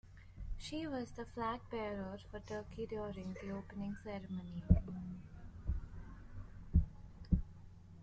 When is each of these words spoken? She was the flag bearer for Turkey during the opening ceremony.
She 0.57 0.87
was 0.87 1.11
the 1.11 1.25
flag 1.27 1.59
bearer 1.69 2.17
for 2.31 2.39
Turkey 2.39 2.87
during 2.87 3.33
the 3.35 3.51
opening 3.51 3.95
ceremony. 4.03 4.63